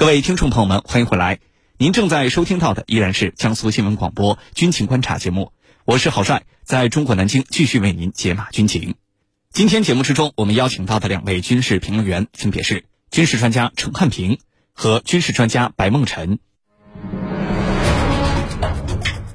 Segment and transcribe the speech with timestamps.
[0.00, 1.40] 各位听众朋友们，欢迎回来。
[1.76, 5.52] 您正在收听到的依然是江苏新闻广播《军情观察》节目，
[5.84, 8.94] 我是郝帅，在中国南京继续为您解码军情。
[9.52, 14.38] 今天节目之中，我们邀请到的两位军事评论员分别是军事专家陈汉平
[14.72, 16.38] 和军事专家白梦辰。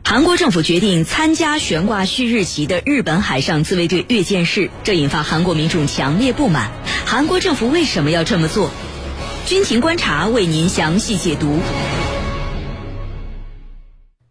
[0.04, 6.72] 韩国政府决定参加悬挂旭日旗的日本海上自卫队阅舰式，这引发韩国民众强烈不满。
[7.06, 8.72] 韩国政府为什么要这么做？
[9.46, 11.59] 军情观察为您详细解读。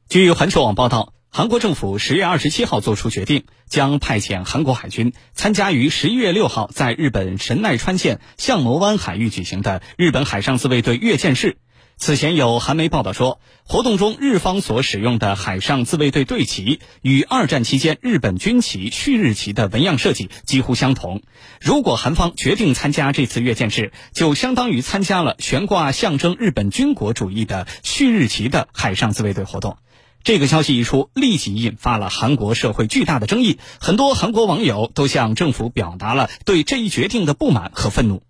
[0.09, 11.59] 据环球网报道，韩国政府十月二十七号作出决定，将派遣韩国海军参加于十一月六号在日本神奈川县相模湾海域举行的日本海上自卫队阅舰式。
[11.97, 21.23] 此前有韩媒报道说，活动中日方所使用的海上自卫队队旗与二战期间日本军旗旭日旗的纹样设计几乎相同。
[21.61, 29.79] 如果韩方决定参加这次阅舰式，就相当于参加了悬挂象征日本军国主义的旭日旗的海上自卫队活动。
[30.25, 38.23] 这个消息一出，立即引发了韩国社会巨大的争议，很多韩国网友都向政府表达了对这一决定的不满和愤怒。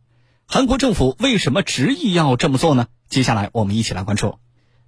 [0.47, 2.87] 韩国政府为什么执意要这么做呢？
[3.09, 4.39] 接下来我们一起来关注。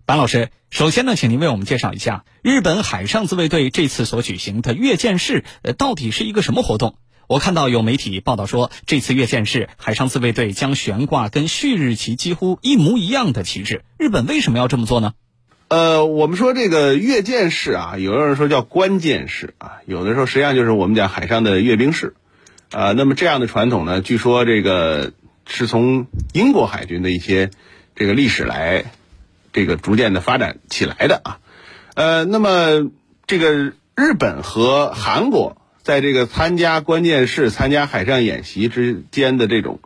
[0.05, 6.97] 白老师，首先呢，请您为我们介绍一下日本海上自卫队这次所举行的阅舰式，呃，到底是一个什么活动？
[7.27, 13.83] 我看到有媒体报道说，这次阅舰式海上自卫队将悬挂跟旭日旗几乎一模一样的旗帜。
[13.99, 15.15] 日本为什么要这么做呢？
[15.69, 22.15] 呃，我们说这个阅舰式啊，有的人说叫关键式啊，有的时候实际上就是我们讲海上的阅兵式
[22.71, 22.93] 啊。
[22.93, 25.13] 那么这样的传统呢，据说这个。
[25.49, 27.51] 是从英国海军的一些
[27.95, 28.85] 这个历史来
[29.53, 31.39] 这个逐渐的发展起来的啊，
[31.95, 32.91] 呃，那么
[33.27, 39.79] 这个日本和韩国在这个参加关键式、参加海上演习之间的这种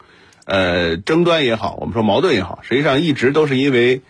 [0.46, 4.00] 呃争端也好，我们说矛盾也好，实际上一直都是因为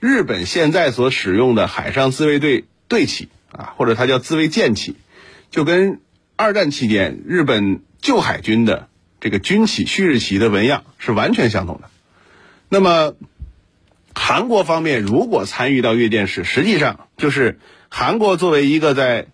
[0.00, 4.96] 日本现在所使用的海上自卫队队旗啊，或者它叫自卫舰旗，
[5.50, 6.00] 就跟
[6.34, 8.88] 二战期间日本旧海军的。
[9.24, 11.88] 这个军旗旭日旗的纹样是完全相同的。
[12.68, 13.14] 那么，
[14.14, 17.58] 韩国方面如果参与到阅舰式，实际上就是
[17.88, 19.28] 韩国作为一个在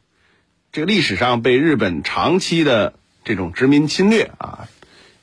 [0.70, 4.68] 这个历史上被日本长期的这种殖民侵略啊，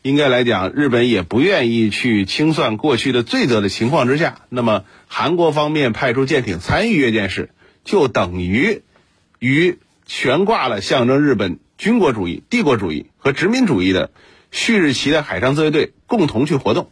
[0.02, 7.52] 应该来讲，日本也不愿意去清算过去的罪责的情况之下，那么韩国方面派出舰艇参与阅舰式，
[7.86, 8.82] 就等于
[9.40, 14.12] 与悬挂了象征日本军国主义、帝国主义和殖民主义的。
[14.58, 16.90] 旭日旗的海上自卫队共同去活动。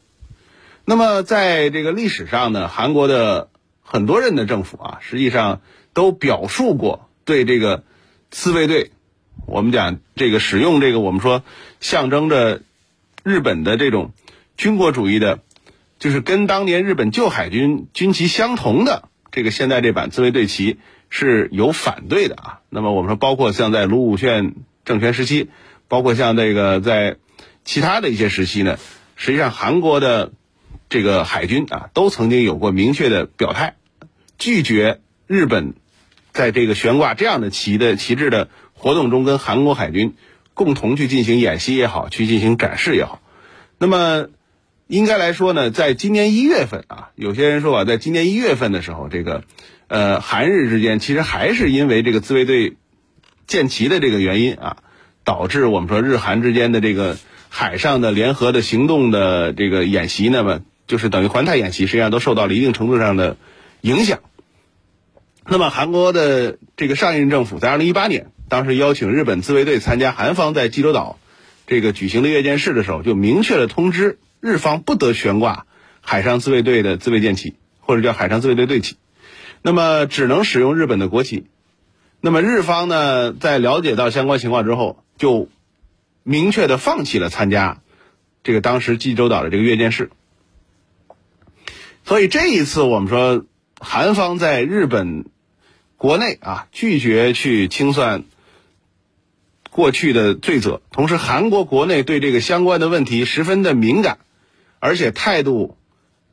[0.86, 3.50] 那么，在这个历史上呢，韩国的
[3.81, 5.62] 很多任的政府啊，实际上
[5.92, 7.84] 都表述过对这个
[8.30, 8.92] 自卫队，
[9.48, 11.42] 我们讲这个使用这个我们说
[11.80, 12.62] 象征着
[13.24, 14.12] 日本的这种
[14.58, 15.40] 军国主义的，
[15.97, 20.78] 就是跟当年日本旧海军军旗相同的这个现在这版自卫队旗
[21.09, 22.59] 是有反对的啊。
[22.70, 24.53] 那么我们说，包括像在卢武铉
[24.84, 25.50] 政权时期，
[25.88, 27.18] 包括像这个在
[27.66, 28.78] 其他的一些时期呢，
[29.16, 30.31] 实际上韩国的
[30.88, 33.74] 这个海军啊，都曾经有过明确的表态，
[34.38, 35.74] 拒绝日本
[36.31, 40.14] 在这个悬挂这样的旗的旗帜的活动中，跟韩国海军
[40.53, 43.20] 共同去进行演习也好，去进行展示也好。
[43.80, 44.28] 那么
[44.86, 49.44] 应该来说呢，在今年一月份啊，有些人说啊，在今年一月份的时候，这个
[49.88, 52.76] 呃韩日之间其实还是因为这个自卫队
[53.47, 54.78] 建旗的这个原因啊，
[55.24, 57.18] 导致我们说日韩之间的这个。
[57.58, 63.38] 海上的联合的行动的这个演习，那么就是等于环太演习，实际上都受到了一定程度上的
[63.80, 64.20] 影响。
[65.48, 71.18] 那么韩国的这个上一任政府在二零一八年，当时邀请日本自卫队参加韩方在济州岛
[71.66, 75.66] 这个举行的阅舰式的时候，就明确的通知日方不得悬挂
[76.02, 78.98] 海上自卫队的自卫舰旗，或者叫海上自卫队队旗，
[79.62, 81.46] 那么只能使用日本的国旗。
[82.20, 85.48] 那么日方呢，在了解到相关情况之后，就。
[86.28, 87.84] 明确的放弃了参加
[88.44, 90.09] 这个当时济州岛的这个阅舰式，
[92.03, 93.46] 所以这一次我们说
[93.79, 95.26] 韩方在日本
[95.97, 98.23] 国内啊拒绝去清算
[99.70, 104.17] 过去的罪责，同时韩国国内对这个相关的问题十分的敏感，
[104.79, 105.78] 而且态度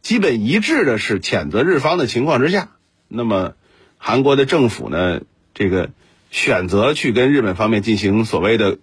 [0.01, 2.71] 基本一致的是谴责日方的情况之下，
[3.09, 3.57] 那么
[3.99, 5.21] 韩国的政府呢
[5.53, 5.91] 这个
[6.31, 8.79] 选择去跟日本方面进行所谓的。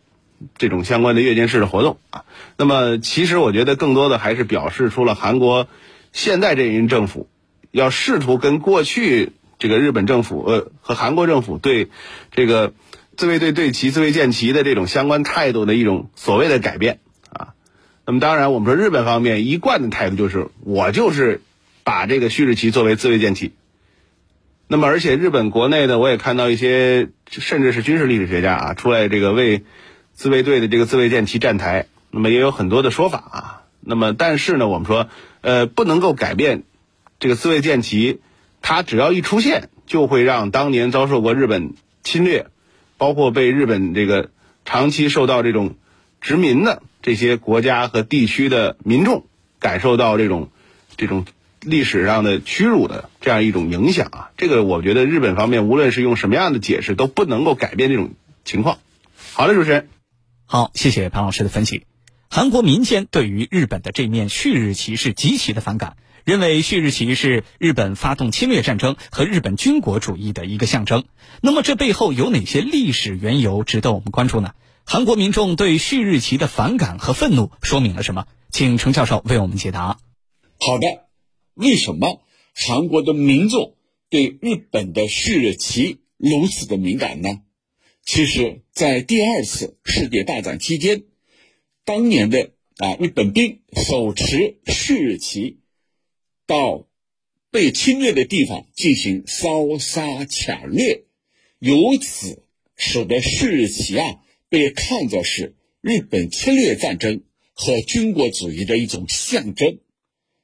[0.58, 2.26] 这种相关的阅舰式的活动啊，
[2.58, 5.68] 那么其实我觉得更多的还是表示出了韩国
[6.12, 7.28] 现在这一任政府
[7.72, 11.90] 要试图跟过去这个日本政府呃和韩国政府对
[12.32, 12.74] 这个
[13.18, 17.00] 自卫队队旗、自卫舰旗的这种相关态度的一种所谓的改变
[17.30, 17.50] 啊。
[18.06, 21.42] 那么当然，我们说日本方面一贯的态度就是我就是
[21.84, 23.52] 把这个旭日旗作为自卫舰旗。
[24.72, 29.64] 那么，而且日本国内呢，我也看到一些甚至是军事历史学家啊，出来这个为
[30.20, 31.88] 自卫队的这个自卫舰旗站台。
[32.12, 33.62] 那么也有很多的说法啊。
[33.80, 35.08] 那么，但是呢，我们说，
[35.40, 36.64] 呃，不能够改变
[37.20, 38.20] 这个自卫舰旗，
[38.62, 41.74] 它只要一出现，就会让当年遭受过日本
[42.04, 42.48] 侵略，
[42.98, 44.32] 包括被日本这个
[44.66, 45.76] 长期受到这种
[46.20, 49.26] 殖民的这些国家和地区的民众
[49.58, 50.50] 感受到这种
[50.98, 51.26] 这种。
[51.62, 58.12] 历史上的屈辱的这样一种影响啊，这个我觉得日本方面无论是用什么样的解释都不能够改变这种
[58.46, 58.78] 情况。
[59.34, 59.90] 好的，主持人，
[60.52, 61.86] 好，谢谢潘老师的分析。
[62.28, 71.06] 韩国民间对于日本的这面旭日旗是极其的反感，认为旭日旗是日本发动侵略战争和日本军国主义的一个象征。
[71.44, 74.56] 那么这背后有哪些历史缘由值得我们关注呢？
[74.86, 78.26] 韩国民众对旭日旗的反感和愤怒说明了什么？
[78.50, 80.00] 请程教授为我们解答。
[80.58, 80.88] 好的。
[81.54, 82.24] 为什么
[82.56, 83.76] 韩国的民众
[84.10, 87.30] 对日本的旭日旗如此的敏感呢？
[88.12, 91.04] 其实，在第二次世界大战期间，
[91.86, 95.60] 当年的啊日本兵手持旭日旗
[96.48, 96.88] 到
[97.52, 101.04] 被侵略的地方进行烧杀抢掠，
[101.60, 102.42] 由此
[102.76, 107.22] 使得旭日旗啊被看作是日本侵略战争
[107.54, 109.78] 和军国主义的一种象征。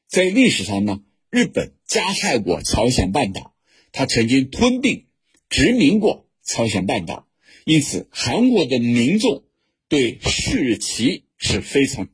[0.07, 1.01] 在历史上呢，
[1.31, 3.55] 日本加害过朝鲜半岛，
[3.91, 5.07] 他曾经吞并、
[5.49, 7.24] 殖民过朝鲜半岛，
[7.65, 9.43] 因此韩国的民众
[9.89, 12.07] 对旭日旗是非常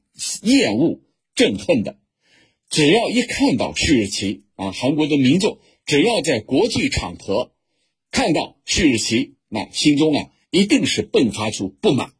[0.44, 1.01] 厌恶、
[1.36, 2.00] 憎恨的。
[2.69, 7.51] 只要一看到旭日旗啊，韩国的民众只要在国际场合
[8.12, 12.13] 看到旭日旗，那心中啊一定是迸发出不满。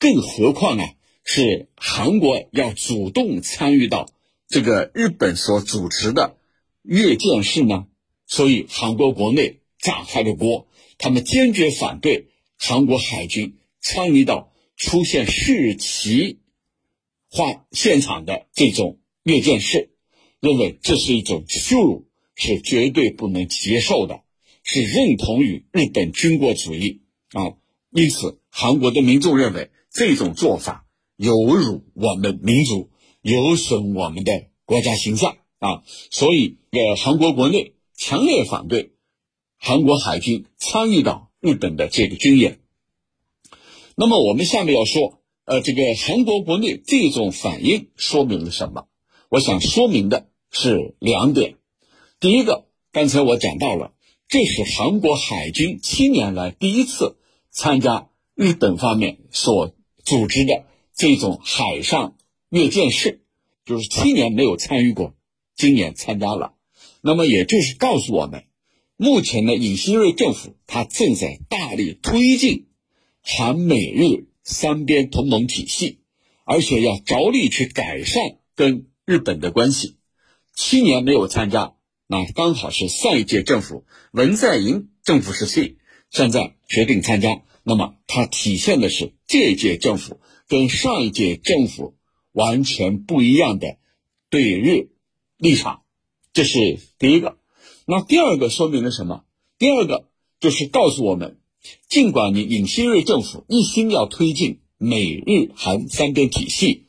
[0.00, 4.10] 更何况啊，是韩国要主动参与到。
[4.48, 6.38] 这个日本所主持的
[6.82, 7.86] 阅舰式呢，
[8.26, 10.66] 所以韩国国内炸开了锅，
[10.98, 12.26] 他们坚决反对
[12.58, 16.40] 韩国海军参与到出现旭日旗
[17.30, 19.90] 画现场的这种阅舰式，
[20.40, 24.22] 认为这是一种羞辱，是绝对不能接受的，
[24.62, 27.02] 是认同于日本军国主义
[27.32, 27.54] 啊。
[27.90, 32.90] 因此，韩国的民众认为这种做法有辱我们民族。
[33.20, 38.92] 有损我们的国家形象啊，所以呃，韩国国内强烈反对
[39.58, 42.60] 韩国海军参与到日本的这个军演。
[43.94, 48.86] 那么我们下面要说，呃，这个韩国国内这种反应说明了什么？
[49.28, 51.56] 我想说明的是两点。
[52.20, 53.92] 第一个，刚才我讲到了，
[54.28, 57.16] 这是韩国海军七年来第一次
[57.50, 59.74] 参加日本方面所
[60.04, 60.64] 组织的
[60.94, 62.14] 这种海上。
[62.50, 63.20] 阅舰式
[63.66, 65.14] 就是七年没有参与过，
[65.54, 66.54] 今年参加了，
[67.02, 68.44] 那么也就是告诉我们，
[68.98, 72.66] 目前的尹锡悦政府他正在大力推进
[73.22, 76.00] 韩美日三边同盟体系，
[76.44, 79.96] 而且要着力去改善跟日本的关系。
[80.54, 81.74] 七年没有参加，
[82.06, 85.78] 那刚好是上一届政府文在寅政府时期，
[86.10, 91.94] 现在决定参加，那么它体现的是这届政府跟上一届政府。
[92.32, 93.78] 完全不一样的
[94.28, 94.90] 对日
[95.38, 95.82] 立场，
[96.32, 97.37] 这是第一个。
[97.90, 99.22] 那第二个说明了什么？
[99.58, 100.08] 第二个
[100.40, 101.38] 就是告诉我们，
[101.88, 106.84] 尽管你尹锡悦政府一心要推进美日韩三边体系，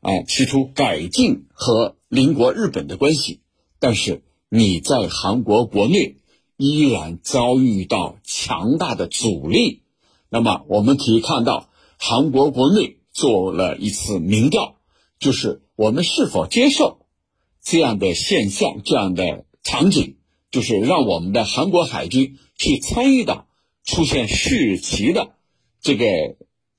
[0.00, 3.42] 啊，企图改进和邻国日本的关系，
[3.78, 6.16] 但是你在韩国国内
[6.56, 9.82] 依然遭遇到强大的阻力。
[10.30, 14.74] 那么我们可以看到，韩国国内做了一次民调。
[15.20, 17.06] 就是我们是否接受
[17.62, 20.16] 这样的现象、这样的场景，
[20.50, 23.46] 就是让我们的韩国海军去参与到
[23.84, 25.34] 出现旭日旗的
[25.80, 26.04] 这个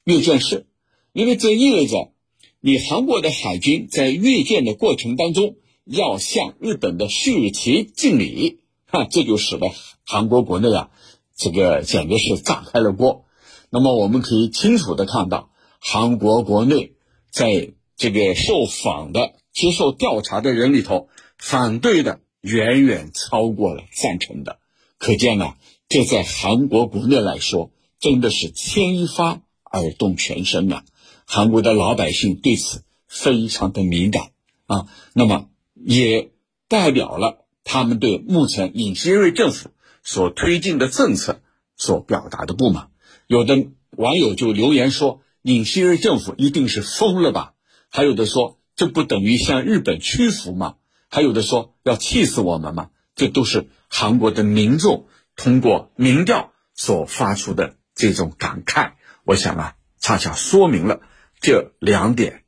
[0.03, 0.67] 阅舰式，
[1.13, 2.11] 因为这意味着
[2.59, 9.71] 你韩国的海军在阅舰的过程当中要向日本的旭日旗敬礼，哈，这就使得
[10.05, 10.89] 韩国国内啊，
[11.35, 13.25] 这个简直是炸开了锅。
[13.69, 15.49] 那么我们可以清楚的看到，
[15.79, 16.93] 韩国国内
[17.31, 24.60] 在这个受访的、接受调查的人里头，反对的远远超过了赞成的，
[24.98, 25.55] 可见呢，
[25.88, 30.83] 这在韩国国内来说，真的是牵一发而动全身呐。
[31.25, 34.31] 韩国的老百姓对此非常的敏感
[34.65, 36.31] 啊，那么也
[36.67, 39.69] 代表了他们对目前尹锡悦政府
[40.03, 41.41] 所推进的政策
[41.77, 42.89] 所表达的不满。
[43.27, 47.53] 有的网友就留言说：“尹锡悦政府一定是疯了吧？”
[47.88, 50.75] 还有的说，这不等于向日本屈服吗？
[51.13, 58.93] 还有的说要气死我们嘛，这都是韩国的民众通过民调所发出的这种感慨。
[59.25, 61.01] 我想啊，恰恰说明了
[61.41, 62.43] 这两点。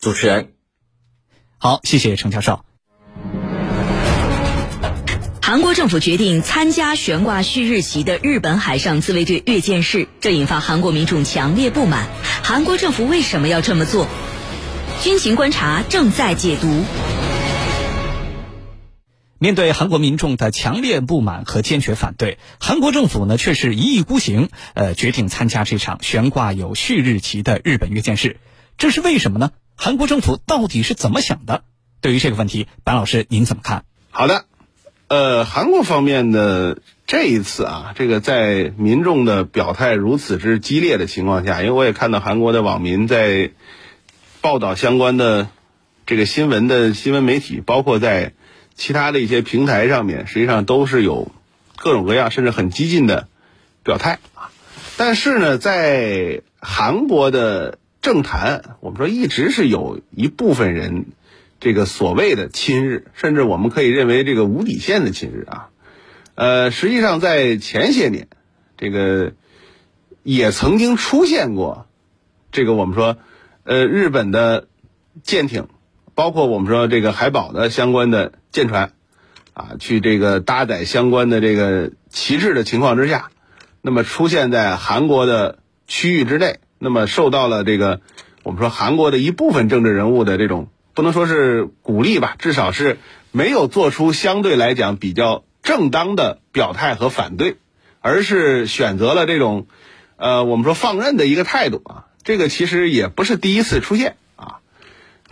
[0.00, 0.54] 主持人，
[1.58, 2.64] 好，谢谢程教授。
[5.40, 12.08] 韩国政府决定参加悬挂旭日旗的日本海上自卫队阅舰式，这引发韩国民众强烈不满。
[12.42, 14.08] 韩国政府为什么要这么做？
[15.00, 16.84] 军情观察正在解读。
[19.42, 28.36] 面对韩国民众的强烈不满和坚决反对，韩国政府呢却是一意孤行，呃，决定参加这场悬挂有旭日旗的日本阅舰式，
[28.76, 29.52] 这是为什么呢？
[29.76, 31.64] 韩国政府到底是怎么想的？
[32.02, 33.84] 对于这个问题，白老师您怎么看？
[34.10, 34.44] 好的。
[35.08, 43.52] 呃，韩国方面的这一次啊，这个在民众的表态如此之激烈的情况下，因为我也看到韩国的网民在
[44.42, 45.48] 报道相关的
[46.04, 48.34] 这个新闻的新闻媒体，包括在
[48.80, 51.30] 其他的一些平台上面，实际上都是有
[51.76, 53.28] 各种各样甚至很激进的
[53.84, 54.50] 表态啊。
[54.96, 61.06] 但是呢，在韩国的政坛，我们说一直是有一部分人。
[61.62, 65.68] 这个所谓的亲日，甚至我们可以认为这个无底线的亲日啊，
[66.34, 68.28] 呃，实际上在前些年，
[68.78, 69.34] 这个
[70.22, 71.86] 也曾经出现过，
[72.50, 73.18] 这个我们说，
[73.64, 74.68] 呃，日本的
[75.22, 75.68] 舰艇，
[76.20, 78.92] 包括我们说这个海保的相关的舰船，
[79.54, 83.30] 啊，去这个搭载相关的这个旗帜的情况之下，
[83.80, 88.02] 那么出现在韩国的区域之内，那么受到了这个
[88.42, 90.68] 我们说韩国的一部分政治人物的这种。
[90.92, 92.98] 不能说是鼓励吧，至少是
[93.32, 97.56] 没有做出相对来讲比较正当的表态和反对，
[98.00, 99.68] 而是选择了这种，
[100.16, 102.04] 呃，我们说放任的一个态度啊。
[102.22, 104.16] 这个其实也不是第一次出现。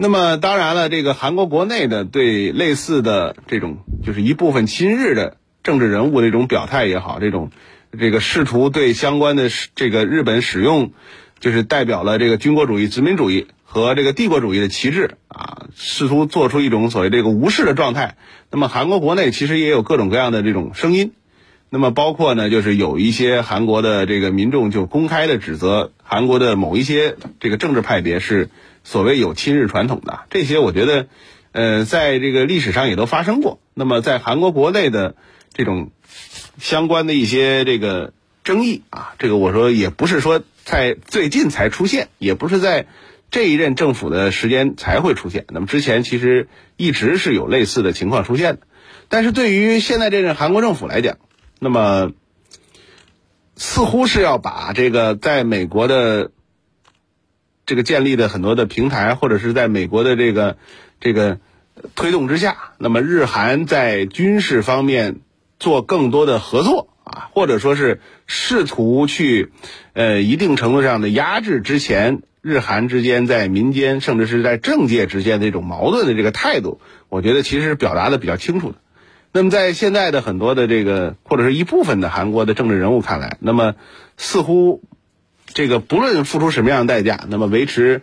[0.00, 7.50] 那么当然了，这个韩国国内的对类似的这种，就是一部分亲日的政治人物的这种表态也好，这种
[7.98, 10.92] 这个试图对相关的这个日本使用，
[11.40, 13.48] 就是代表了这个军国主义、殖民主义。
[13.70, 18.16] 和这个帝国主义的旗帜啊，试图做出一种所谓这个无视的状态。
[18.50, 21.12] 那么韩国国内其实也有各种各样的这种声音。
[21.68, 28.48] 那么包括呢，就是有一些韩国的这个民众就公开的指责韩国的某一些这个政治派别是
[28.88, 30.20] 所谓有亲日传统的。
[30.30, 31.08] 这些我觉得，
[31.52, 33.60] 呃，在这个历史上也都发生过。
[33.74, 35.14] 那么在韩国国内的
[35.52, 35.90] 这种
[36.58, 38.14] 相关的一些这个
[38.44, 42.86] 争议啊，这个我说也不是说在最近才出现，也不是在。
[43.30, 48.62] 这一任政府的时间才会出现，那么之前其实一直是有类似的情况出现的，
[49.10, 51.18] 但是对于现在这任韩国政府来讲，
[51.58, 52.12] 那么
[53.54, 56.30] 似乎是要把这个在美国的
[57.68, 60.56] 这个建立的很多的平台，或者是在美国的这个
[61.00, 61.38] 这个
[61.94, 65.20] 推动之下，那么日韩在军事方面
[65.60, 69.52] 做更多的合作啊，或者说是试图去
[69.92, 72.22] 呃一定程度上的压制之前。
[72.40, 78.76] 日韩之间在民间，甚至是在政界之间的这种矛盾的这个态度，我觉得其实是表达的比较清楚的。
[79.32, 83.74] 那么在现在的很多的这个或者是一部分的韩国的政治人物看来，那么
[84.16, 84.82] 似乎
[85.54, 88.02] 这个不论付出什么样的代价，那么维持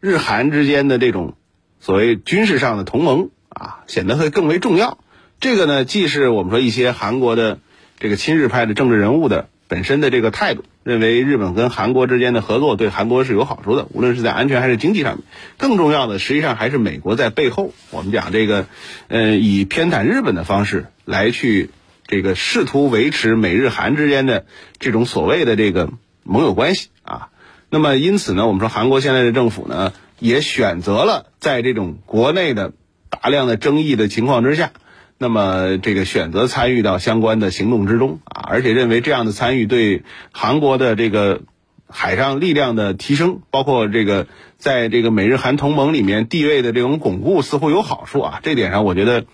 [0.00, 1.34] 日韩之间的这种
[1.80, 4.98] 所谓军事上的同盟啊，显得会更为重要。
[5.40, 7.58] 这个呢，既是我们说一些韩国的
[7.98, 9.48] 这个亲日派的政治人物的。
[9.66, 15.24] 本身的这个态度，认为日本跟韩国之间的合作对韩国是有好处的，无论是在安全还是经济上面。
[15.56, 18.66] 更重要的，实际上还是美国在背后，我们讲这个，
[19.08, 21.70] 呃，以偏袒日本的方式来去
[22.06, 24.44] 这个试图维持美日韩之间的
[24.78, 25.90] 这种所谓的这个
[26.24, 27.28] 盟友关系啊。
[27.70, 32.72] 那么因此呢，我们说韩国现在的政府呢，也选择了在这种国内的
[33.08, 34.72] 大量的争议的情况之下。
[35.16, 40.02] 那么，这个选择参与到相关的行动之中啊，而且认为这样的参与对
[40.32, 41.42] 韩国的这个
[41.88, 44.26] 海上力量的提升，包括这个
[44.58, 48.40] 在这个美日韩同盟里面地位的这种巩固，似乎有好处啊。
[48.42, 49.24] 这点上，我觉得，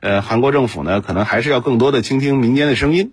[0.00, 3.12] 呃，韩国政府呢，可能还是要更多的倾听民间的声音。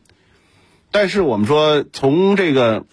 [0.92, 2.86] 但是，我们说从这个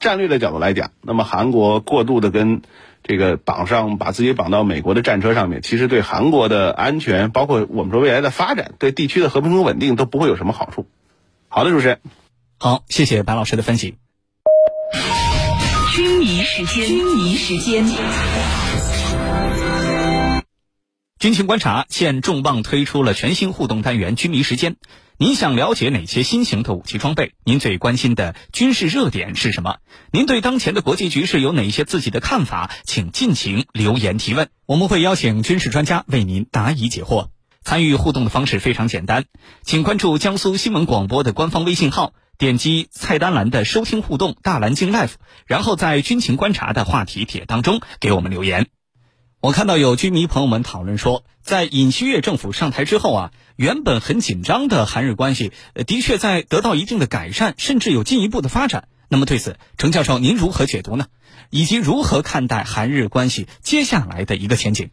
[0.00, 2.62] 战略的角度来讲，那么韩国过度的跟。
[3.04, 10.86] 这个绑上把自己绑到美国的战车上面，其实对韩国的安全，包括我们说未来的发展，对地区的和平和稳定都不会有什么好处。
[11.48, 12.00] 好的，主持人，
[12.58, 13.94] 好，谢谢白老师的分析。
[15.94, 17.86] 军迷时间，军迷时间。
[21.18, 24.76] 军情观察现重磅推出了全新互动单元“军迷时间”。
[25.20, 27.32] 您想了解哪些新型的武器装备？
[27.42, 29.78] 您最关心的军事热点是什么？
[30.12, 32.70] 您对当前的国际局势有哪些自己的看法？
[32.84, 37.30] 请尽情留言提问，我们会邀请军事专家为您答疑解惑。
[37.64, 39.24] 参与互动的方式非常简单，
[39.64, 45.14] 请关注江苏新闻广播的官方微信号，点击菜单栏的收听互动大蓝鲸 Live，
[45.48, 48.68] 然后在军情观察的话题帖当中给我们留言。
[49.40, 55.52] 我看到有居民朋友们讨论说，在尹锡悦政府上台之后啊，原本很紧张的韩日关系，
[55.86, 58.88] 的确在得到一定的改善，甚至有进一步的发展。
[59.08, 61.06] 那么对此，程教授您如何解读呢？
[61.50, 64.90] 以及如何看待韩日关系接下来的一个前景？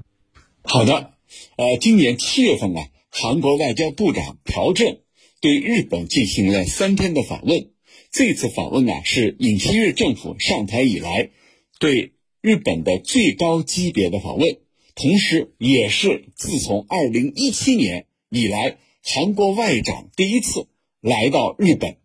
[0.63, 1.13] 好的。
[1.57, 4.99] 呃，今年七月份啊，韩国外交部长朴正
[5.41, 7.71] 对日本进行了三天的访问。
[8.11, 11.31] 这次访问啊，是尹锡悦政府上台以来
[11.79, 12.13] 对
[12.45, 14.59] 日本的最高级别的访问，
[14.93, 20.67] 同时也是自从二零一七年以来韩国外长第一次
[21.01, 21.97] 来到日本。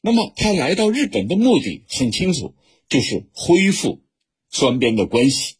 [0.00, 2.56] 那么他来到日本的目的很清楚，
[2.88, 4.00] 就是恢复
[4.50, 5.54] 双边的关系。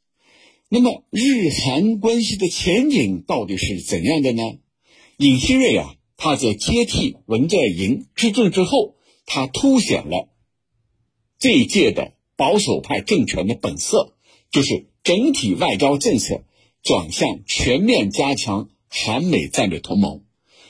[0.69, 4.43] 那么日韩关系的前景到底是怎样的呢？
[5.19, 10.29] 尹锡悦啊，他在接替文在寅执政之后，他凸显了
[11.39, 14.15] 这一届的保守派政权的本色，
[14.51, 16.45] 就是整体外交政策
[16.83, 20.23] 转向全面加强韩美战略同盟。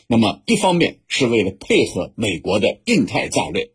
[0.06, 3.70] 那么一方面是为了配合美国的印太战略，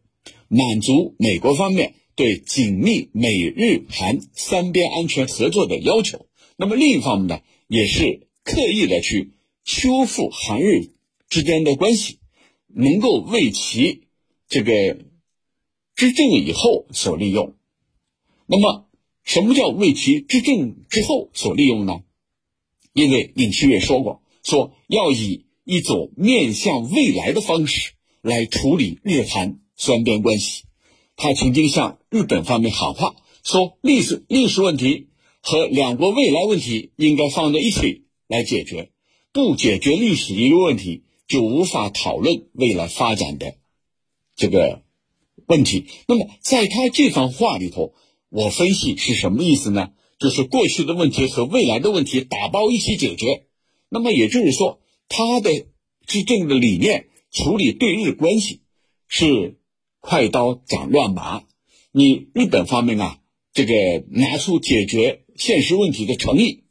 [0.48, 1.96] 满足美国方面。
[2.14, 6.28] 对紧密美日韩三边安全合作的要求，
[6.58, 9.32] 那么另一方面呢，也是刻意的去
[9.64, 10.92] 修复韩日
[11.30, 12.20] 之间的关系，
[12.68, 14.04] 能够为其
[14.50, 15.00] 这个
[15.96, 17.56] 执政以后所利用。
[18.46, 18.90] 那么，
[19.24, 22.02] 什么叫为其执政之后所利用呢？
[22.94, 30.64] 因为尹锡悦说过，说要以一种面向未来的方式来处理日韩双边关系。
[31.16, 35.08] 他曾经向日本方面喊话，说历史历史问题
[35.40, 38.92] 和两国未来问题应该放在一起来解决，
[39.32, 43.56] 不解决历史遗留问题，就无法讨论未来发展的
[44.36, 44.84] 这个
[45.46, 45.86] 问题。
[46.08, 47.94] 那么，在他这番话里头，
[48.32, 49.92] 我分析是什么意思呢？
[50.18, 53.46] 就是过去的问题和未来的问题打包一起解决。
[53.90, 55.68] 那么也就是说，他的
[56.08, 58.62] 执政的理念处理对日关系
[59.08, 59.60] 是。
[60.04, 61.44] 快刀斩乱麻，
[61.92, 63.20] 你日本方面啊，
[63.54, 66.64] 这个拿出解决现实问题的诚意，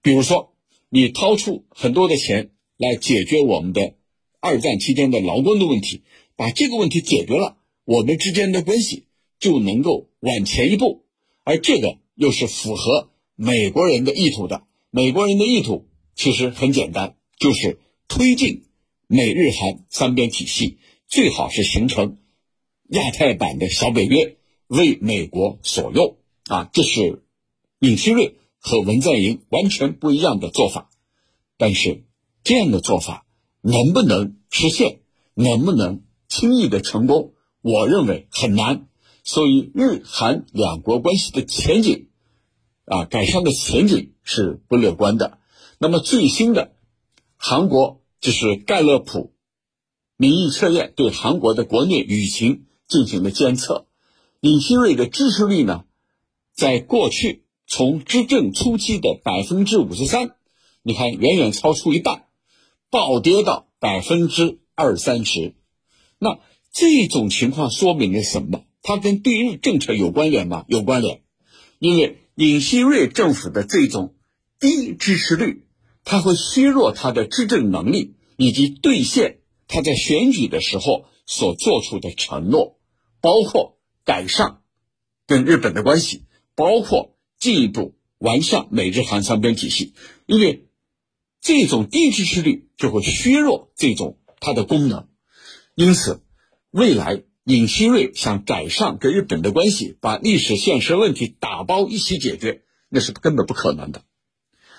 [0.00, 0.54] 比如说
[0.88, 3.96] 你掏出很多的钱来解决我们的
[4.40, 6.00] 二战期间的劳工的问题，
[6.34, 9.04] 把这个问题解决了，我们之间的关系
[9.38, 11.04] 就能够往前一步，
[11.42, 14.64] 而这个又是符合美国人的意图的。
[14.88, 18.64] 美国人的意图其实很简单，就是推进
[19.06, 20.78] 美日韩三边体系。
[21.08, 22.16] 最好是形成
[22.88, 26.70] 亚太版的小北约，为美国所用啊！
[26.72, 27.22] 这是
[27.80, 30.88] 尹锡悦和文在寅完全不一样的做法。
[31.58, 32.04] 但是
[32.42, 33.26] 这样的做法
[33.60, 35.00] 能不能实现，
[35.34, 38.88] 能不能轻易的成功，我认为很难。
[39.24, 42.08] 所以日韩两国关系的前景
[42.84, 45.38] 啊，改善的前景是不乐观的。
[45.78, 46.76] 那么最新的
[47.36, 49.32] 韩国就是盖勒普。
[50.16, 53.86] 民意测验对韩国的国内舆情进行了监测，
[54.40, 55.84] 尹锡瑞的支持率呢，
[56.52, 60.36] 在过去从执政初期的百分之五十三，
[60.82, 62.26] 你看远远超出一半，
[62.90, 65.56] 暴跌到百分之二三十。
[66.18, 66.38] 那
[66.72, 68.62] 这种情况说明了什么？
[68.84, 70.66] 它跟对日政策有关联吗？
[70.68, 71.22] 有关联，
[71.78, 74.14] 因为尹锡悦政府的这种
[74.60, 75.64] 低支持率，
[76.04, 79.38] 它会削弱他的执政能力以及兑现。
[79.66, 82.78] 他在选举的时候所做出的承诺，
[83.22, 84.60] 包括改善
[85.26, 89.94] 跟日本的关系，包括进一步完善美日韩三边体系。
[90.26, 90.68] 因为
[91.40, 95.08] 这种低支持率就会削弱这种它的功能，
[95.74, 96.22] 因此
[96.70, 104.02] 未来尹锡悦想改善跟日本的关系，把历史现实问题打包一起解决，那是根本不可能的。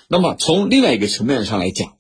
[0.08, 1.97] 那么从另外一个层面上来讲，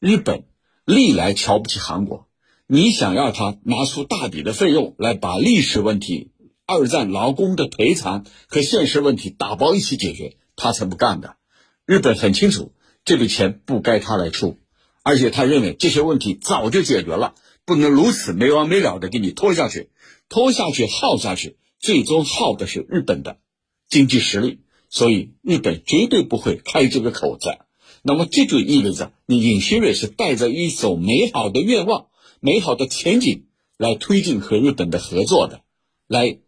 [0.00, 0.44] 日本。
[0.88, 2.28] 历来瞧不起韩国，
[2.68, 6.30] 你想要他拿出大笔的费用来把历史问题、
[6.64, 11.34] 二战劳工的赔偿和现实问题打包一起解决，他才不干的。
[11.86, 12.72] 日本很清楚
[13.04, 14.58] 这笔钱不该他来出，
[15.02, 17.34] 而且他认为这些问题早就解决了，
[17.66, 19.90] 不能如此没完没了的给你拖下去，
[20.30, 23.38] 拖下去耗下去，最终耗的是日本的
[23.88, 27.58] 经济实力，所以日本绝对不会开这个口子。
[28.02, 32.06] 那么这就意味着，你尹锡悦是带着一种美好的愿望、
[32.38, 35.62] 美好的前景来推进和日本的合作的，
[36.06, 36.38] 来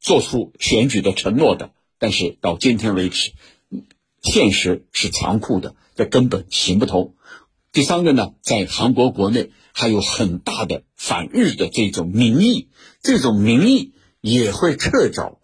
[0.00, 1.72] 做出选举的承诺的。
[1.98, 3.32] 但是到今天为止，
[4.20, 7.14] 现实是残酷的，这根本行不通。
[7.72, 12.70] 第三个呢，在韩国国内还有很大的反日的这种民意，
[13.02, 15.38] 这种民意也会掣肘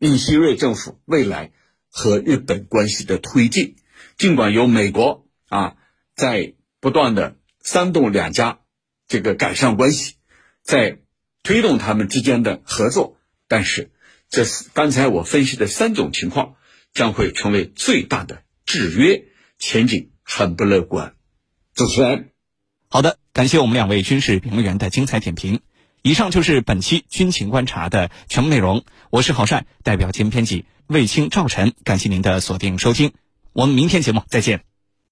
[0.00, 1.52] 尹锡瑞政府未来
[1.88, 3.76] 和日本关系的推进。
[4.18, 5.76] 尽管有美国啊
[6.16, 8.58] 在不断的煽动两家
[9.06, 10.16] 这个改善关系，
[10.62, 10.98] 在
[11.44, 13.92] 推动他们之间的合作，但是
[14.28, 16.56] 这是刚才我分析的三种情况
[16.92, 19.26] 将会成为最大的制约，
[19.60, 21.14] 前景很不乐观。
[21.72, 22.30] 主持人，
[22.88, 25.60] 好的，感谢我们两位军事评论员的精彩点评。
[26.02, 28.84] 以上就是本期军情观察的全部内容。
[29.08, 33.12] 我是郝帅，代表节目编辑卫青、赵晨，感谢您的锁定收听。
[33.54, 34.69] 我们明天节目再见。